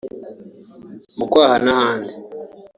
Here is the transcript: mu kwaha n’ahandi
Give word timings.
mu 1.17 1.25
kwaha 1.31 1.55
n’ahandi 1.65 2.13